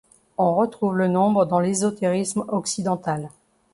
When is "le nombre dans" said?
0.95-1.59